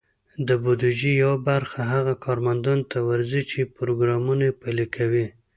د 0.47 0.49
بودیجې 0.63 1.11
یوه 1.23 1.37
برخه 1.49 1.79
هغه 1.93 2.13
کارمندانو 2.25 2.89
ته 2.91 2.99
ورځي، 3.09 3.41
چې 3.51 3.71
پروګرامونه 3.77 4.45
پلي 4.61 4.85
کوي. 4.95 5.25